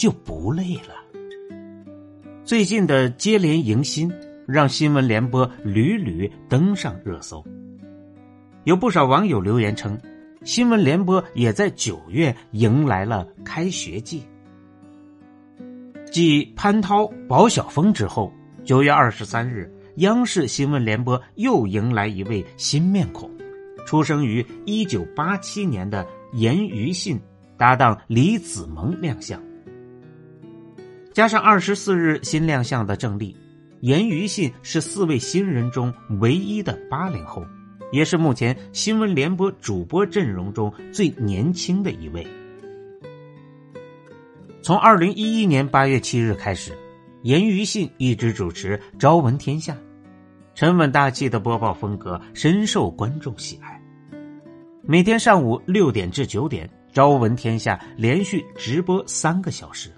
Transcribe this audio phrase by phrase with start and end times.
[0.00, 0.94] 就不累了。
[2.42, 4.10] 最近的接连迎新，
[4.48, 7.44] 让新闻联播屡屡登上热搜。
[8.64, 10.00] 有不少网友留言称，
[10.42, 14.22] 新闻联播也在九月迎来了开学季。
[16.10, 18.32] 继潘涛、保晓峰之后，
[18.64, 23.30] 九月二十三日，央视新闻联播又迎来一位新面孔，
[23.86, 27.20] 出生于一九八七年的严于信
[27.58, 29.38] 搭档李子萌亮相。
[31.12, 33.36] 加上二十四日新亮相的郑丽，
[33.80, 37.44] 严于信是四位新人中唯一的八零后，
[37.90, 42.24] 也是目前新闻联播主播阵容中最年轻的一位。
[44.62, 46.78] 从二零一一年八月七日开始，
[47.22, 49.72] 严于信一直主持《朝闻天下》，
[50.54, 53.82] 沉稳大气的播报风格深受观众喜爱。
[54.82, 59.90] 每天上午六点至九点，《朝闻天下》连续直播三个小时。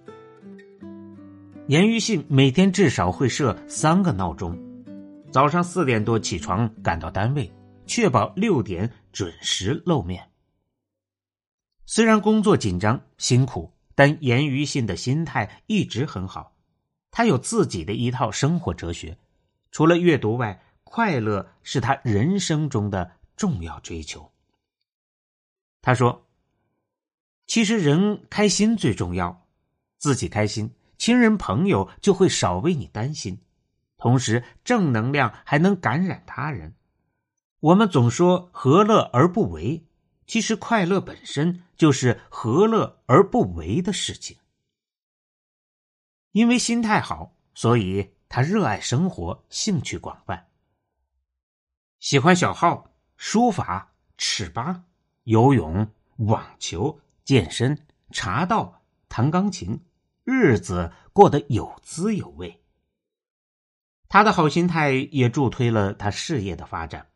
[1.68, 4.58] 严于信每天至少会设三个闹钟，
[5.30, 7.50] 早上四点多起床赶到单位，
[7.86, 10.28] 确保六点准时露面。
[11.86, 16.56] 虽然工作紧张辛苦，但严于信的心态一直很好。
[17.12, 19.16] 他有自己的一套生活哲学，
[19.70, 24.33] 除了阅读外，快乐是他人生中的重要追求。
[25.80, 26.27] 他说
[27.46, 29.46] ：“其实人开心最重要，
[29.98, 30.68] 自己开心。”
[31.03, 33.41] 亲人朋友就会少为你担心，
[33.97, 36.77] 同时正能量还能感染他人。
[37.58, 39.85] 我们总说何乐而不为，
[40.29, 44.36] 其实快乐本身就是何乐而不为的事情。
[46.30, 50.46] 因为心态好，所以他热爱生活，兴趣广泛，
[51.98, 54.84] 喜欢小号、书法、尺八、
[55.24, 55.84] 游泳、
[56.19, 57.77] 网球、健身、
[58.13, 59.80] 茶道、弹钢琴。
[60.24, 62.62] 日子过得有滋有味。
[64.08, 67.06] 他的好心态也助推了他事业的发展，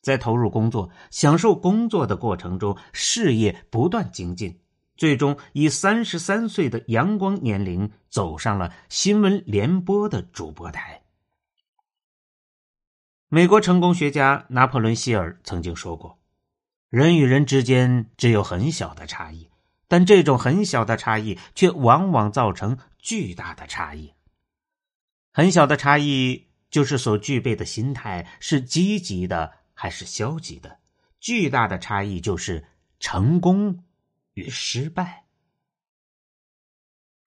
[0.00, 4.60] 在投入工作、享受工作的过程中，事业不断精进，
[4.96, 11.02] 最终以三十三岁的阳光年龄走上了新闻联播的主播台。
[13.28, 16.20] 美国成功学家拿破仑·希尔曾经说过
[16.88, 19.50] ：“人与人之间只有很小的差异。”
[19.88, 24.14] 但这种很小的差异，却往往造成巨大的差异。
[25.32, 30.78] 很小的差异，就是所具备的心态是积极的还是消极的；
[31.20, 32.66] 巨大的差异，就是
[32.98, 33.84] 成功
[34.34, 35.26] 与失败。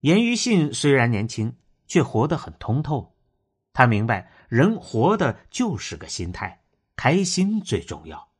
[0.02, 1.56] 严于信虽然年轻，
[1.88, 3.16] 却活得很通透。
[3.72, 6.62] 他明白，人活的就是个心态，
[6.96, 8.32] 开心最重要。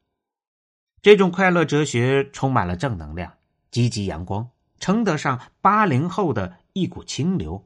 [1.02, 3.38] 这种快乐哲学充满了正能量。
[3.74, 4.48] 积极阳光，
[4.80, 7.60] 称得上八零后的一股清流，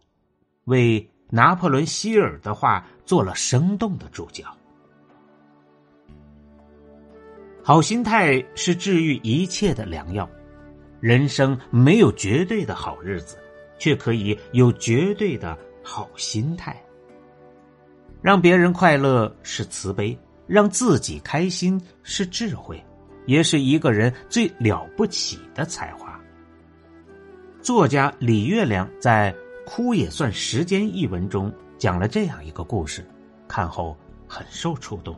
[0.64, 4.46] 为拿破仑·希尔的话做了生动的注脚。
[7.62, 10.28] 好心态是治愈一切的良药。
[11.02, 13.38] 人生没有绝对的好日子，
[13.78, 16.82] 却可以有绝对的好心态。
[18.22, 20.18] 让别人快乐是慈悲，
[20.48, 22.82] 让自己开心是智慧。
[23.28, 26.20] 也是一个人最了不起的才华。
[27.62, 29.32] 作家李月亮在
[29.70, 33.06] 《哭也算时间》一文中讲了这样一个故事，
[33.48, 33.96] 看后
[34.28, 35.16] 很受触动。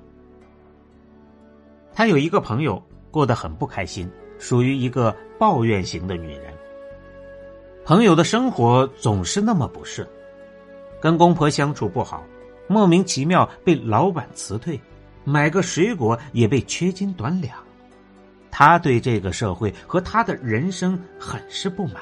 [1.94, 2.82] 他有一个朋友
[3.12, 4.10] 过得很不开心，
[4.40, 6.54] 属于一个抱怨型的女人。
[7.86, 10.08] 朋友的生活总是那么不顺，
[11.00, 12.24] 跟公婆相处不好，
[12.68, 14.80] 莫名其妙被老板辞退，
[15.24, 17.56] 买个水果也被缺斤短两。
[18.52, 22.02] 他对这个社会和他的人生很是不满。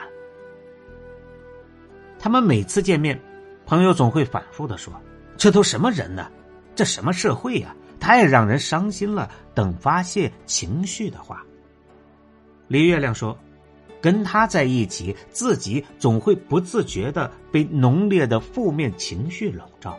[2.20, 3.20] 他们每次见面，
[3.66, 4.94] 朋友总会反复的说
[5.38, 6.32] ：“这都什么人呢？
[6.76, 7.76] 这什么社会呀？
[8.00, 11.44] 太让人伤心了。”等发泄情绪的话。
[12.68, 13.36] 李月亮说
[14.00, 19.98] ：“跟他在一起，自己总会不自觉的被浓烈的负面情绪笼罩，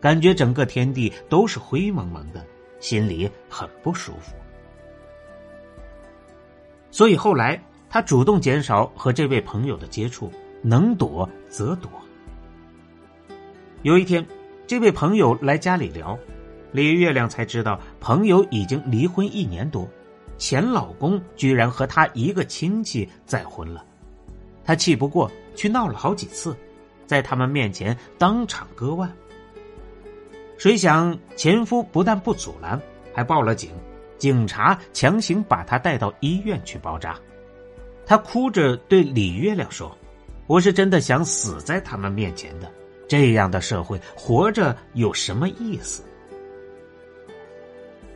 [0.00, 2.42] 感觉整个天地都是灰蒙蒙的，
[2.80, 4.34] 心里很不舒服。”
[6.96, 10.32] 所以后来，他主动减少和这位朋友的接触，
[10.62, 11.90] 能躲则躲。
[13.82, 14.26] 有一天，
[14.66, 16.18] 这位朋友来家里聊，
[16.72, 19.86] 李月亮才知道朋友已经离婚一年多，
[20.38, 23.84] 前老公居然和他一个亲戚再婚了。
[24.64, 26.56] 他气不过，去闹了好几次，
[27.04, 29.12] 在他们面前当场割腕。
[30.56, 32.80] 谁想前夫不但不阻拦，
[33.12, 33.70] 还报了警，
[34.18, 37.18] 警察强行把他带到医院去包扎。
[38.04, 39.96] 他哭着对李月亮说
[40.46, 42.70] ：“我是真的想死在他们面前的。
[43.08, 46.02] 这样的社会，活着有什么意思？”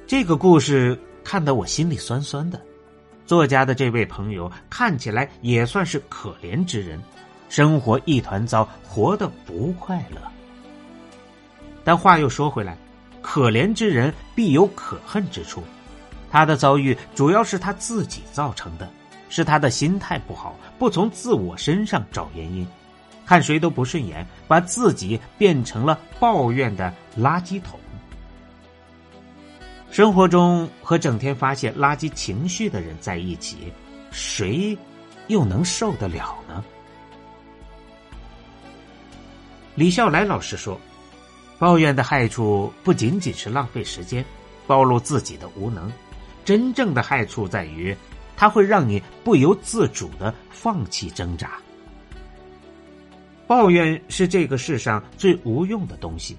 [0.07, 2.61] 这个故事看得我心里酸酸的。
[3.27, 7.01] 作家的这位朋友看起来也算是可怜之人，
[7.49, 10.21] 生活一团糟，活得不快乐。
[11.85, 12.77] 但话又说回来，
[13.23, 15.63] 可怜之人必有可恨之处。
[16.31, 18.89] 他的遭遇主要是他自己造成的，
[19.29, 22.67] 是他的心态不好，不从自我身上找原因，
[23.27, 27.79] 看谁都不顺眼，把自己变成了抱怨的垃圾桶。
[29.91, 33.73] 生活中和整天发泄垃圾情绪的人在一起，
[34.13, 34.79] 谁
[35.27, 36.65] 又能受得了呢？
[39.75, 40.81] 李笑来老师说
[41.59, 44.25] ：“抱怨的害处不仅仅是浪费时间，
[44.67, 45.91] 暴露自己的无能，
[46.45, 47.97] 真正的害处在于，
[48.37, 51.53] 它会让你不由自主的放弃挣扎。
[53.47, 56.37] 抱怨是这个世上最无用的东西，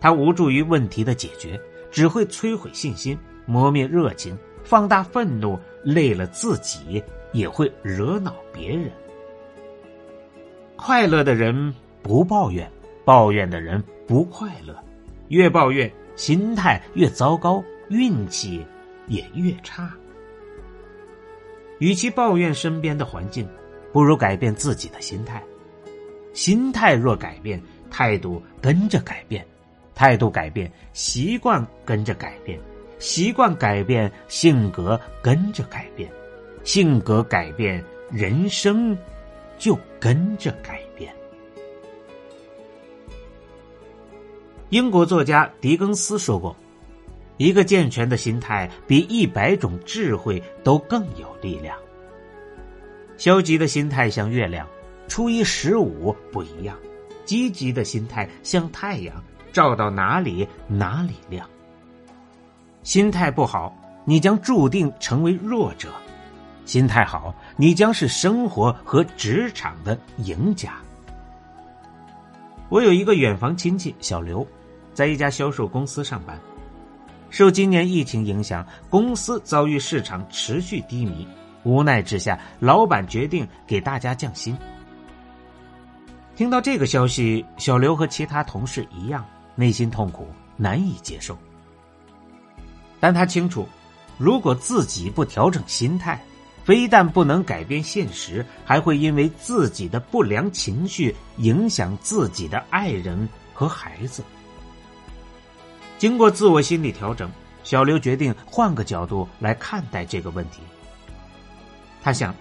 [0.00, 3.16] 它无助于问题的解决。”只会摧毁信心，
[3.46, 7.02] 磨灭热情，放大愤怒，累了自己，
[7.32, 8.90] 也会惹恼别人。
[10.74, 12.70] 快乐的人不抱怨，
[13.02, 14.76] 抱怨的人不快乐。
[15.28, 18.62] 越抱怨，心态越糟糕，运气
[19.08, 19.92] 也越差。
[21.78, 23.48] 与其抱怨身边的环境，
[23.92, 25.42] 不如改变自己的心态。
[26.32, 29.46] 心态若改变，态度跟着改变。
[29.94, 32.60] 态度改变，习惯跟着改变；
[32.98, 36.06] 习惯改变，性格跟着改变；
[36.64, 38.94] 性格改变，人生
[39.58, 41.10] 就跟着改变。
[44.68, 46.54] 英国作家狄更斯说过
[47.36, 51.76] ：“一个健全的心态比一百种智慧都更有力量。”
[53.16, 54.66] 消极的心态像月亮，
[55.08, 56.76] 初一十五不一样；
[57.24, 59.22] 积极的心态像太阳。
[59.52, 61.48] 照到哪里哪里亮。
[62.82, 63.74] 心态不好，
[64.04, 65.88] 你将注定成为弱者；
[66.66, 70.74] 心态好，你将是生活和职场的赢家。
[72.68, 74.46] 我有一个远房亲戚小刘，
[74.92, 76.38] 在一家销售公司上班。
[77.30, 81.26] 受今年疫情影响，公司遭遇市场持续低迷，
[81.64, 84.56] 无奈之下，老板决定给大家降薪。
[86.34, 89.24] 听到这个消息，小刘和其他同事一样。
[89.58, 90.28] 内心痛苦，
[90.58, 91.36] 难以接受。
[93.00, 93.66] 但他清楚，
[94.18, 96.22] 如果自己不调整心态，
[96.62, 104.22] 非但不能改变现实，还会因为自己的不良情绪影响自己的爱人和孩子。
[105.98, 107.30] 经过自我心理调整，
[107.64, 110.60] 小刘决定换个角度来看待这个问题。
[112.02, 112.34] 他想，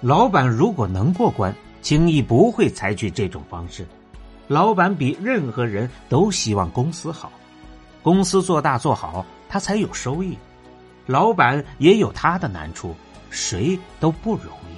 [0.00, 3.86] 老板如果能过关，轻易不会采取这种方式。
[4.48, 7.30] 老板比任何人都希望公司好，
[8.02, 10.36] 公司做大做好，他才有收益。
[11.06, 12.94] 老板也有他的难处，
[13.30, 14.76] 谁都不容易。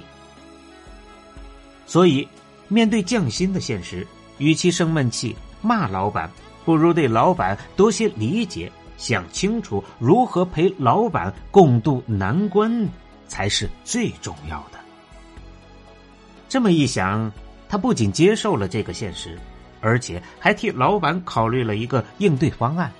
[1.85, 2.27] 所以，
[2.67, 4.05] 面对降薪的现实，
[4.39, 6.29] 与其生闷气骂老板，
[6.65, 12.89] 不如对老板多些理解，想清楚如何陪老板共度难关，
[13.27, 14.79] 才是最重要的。
[16.49, 17.31] 这么一想，
[17.69, 19.37] 他不仅接受了这个现实。
[19.81, 22.91] 而且还替老板考虑了一个应对方案，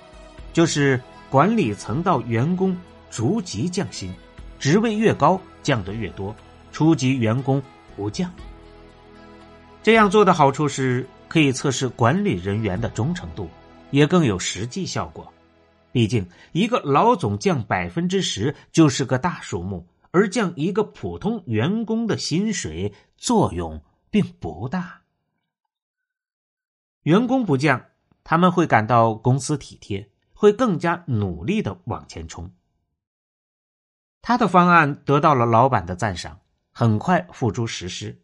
[0.52, 2.76] 就是管理层到员工
[3.10, 4.14] 逐级降薪，
[4.60, 6.32] 职位越高降得越多，
[6.70, 7.60] 初级员工
[7.96, 8.30] 不降。
[9.82, 13.48] 这样做的好处是可以测试管理人员的忠诚度，
[13.90, 15.32] 也更有实际效果。
[15.92, 25.02] 毕竟一个老总降百分之十就是个大数目，而降一个普通员工的薪水作用并不大。
[27.02, 27.86] 员工不降，
[28.24, 32.50] 他们会感到公司体贴，会更加努力的往前冲。
[34.20, 36.40] 他的方案得到了老板的赞赏，
[36.72, 38.20] 很快付诸实施。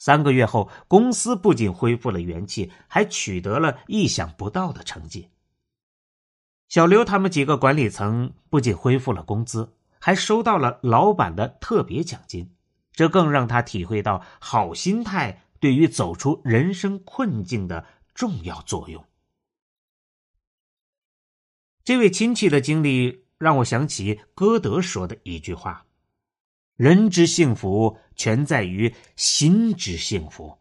[0.00, 5.28] 三个月后，公司不仅恢复了元气，还取得了意想不到的成绩。
[6.70, 12.50] 小刘他们几个管理层不仅恢复了工资，还收到了老板的特别奖金，
[12.92, 19.04] 这更让他体会到好心态对于走出人生困境的重要作用。
[21.84, 25.84] 这位亲戚的经历让我想起歌德说的一句话
[26.80, 30.56] ：“人之幸福，全在于心之幸福。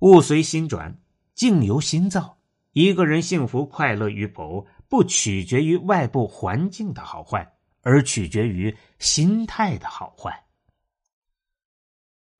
[0.00, 0.98] 物随心转，
[1.34, 2.36] 境由心造。
[2.72, 10.44] 一个人幸福快乐与否，不取决于外部环境的好坏，而取决于心态的好坏。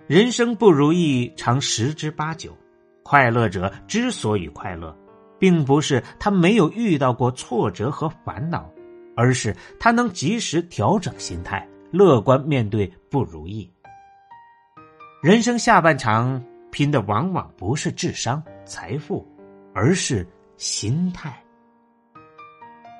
[0.07, 2.55] 人生不如意常十之八九，
[3.03, 4.95] 快乐者之所以快乐。”
[5.41, 8.71] 并不是他没有遇到过挫折和烦恼，
[9.17, 11.67] 而是他能及时调整心态，
[11.97, 13.71] 乐观面对不如意。
[15.23, 19.27] 人生下半场拼的往往不是智商、财富，
[19.75, 20.27] 而是
[20.57, 21.43] 心态。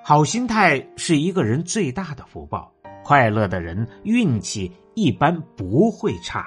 [0.05, 2.73] 好心态是一个人最大的福报，
[3.05, 6.47] 快乐的人运气一般不会差。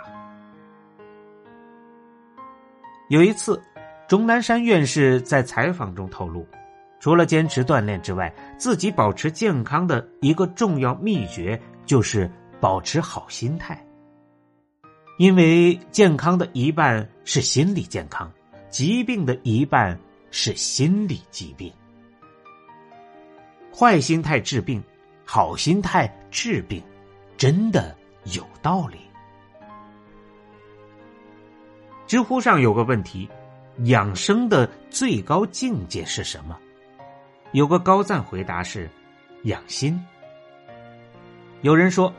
[3.10, 3.62] 有一次。
[4.08, 6.44] 钟南山院士在采访中透露，
[7.00, 12.28] 除了坚持锻炼之外，自己保持健康的一个重要秘诀就是
[12.60, 13.86] 保持好心态。
[15.18, 18.32] 因为健康的一半是心理健康，
[18.70, 20.00] 疾病的一半
[20.32, 21.72] 是心理疾病。
[23.74, 24.84] 坏心态治病，
[25.26, 26.82] 好心态治病，
[27.38, 27.96] 真的
[28.36, 28.98] 有道理。
[32.08, 33.30] 知乎上有个问题。
[33.86, 36.58] 养生的最高境界是什么？
[37.54, 38.90] 有个高赞回答是：
[39.44, 39.98] 养心。
[41.62, 42.14] 有人说，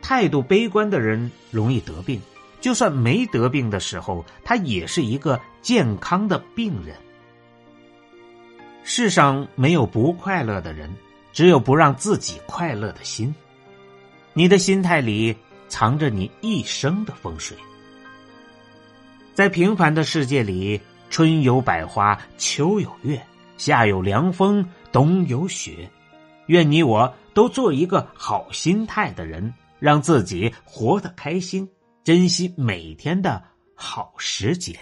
[0.00, 2.20] 态度悲观的人容易得病，
[2.60, 6.96] 就算没得病的时候，他也是一个健康的病人。
[8.84, 10.94] 世上没有不快乐的人，
[11.32, 13.34] 只有不让自己快乐的心。
[14.32, 15.36] 你的心态里
[15.68, 17.56] 藏着你一生的风水。
[19.34, 20.80] 在平凡的世界里。
[21.10, 23.18] 春有百花，秋有月，
[23.56, 24.62] 夏有凉风，
[24.92, 25.88] 冬有雪。
[26.48, 31.68] 愿你我都做一个好心态的人，让自己活得开心，
[32.02, 33.42] 珍惜每天的
[33.74, 34.78] 好时节。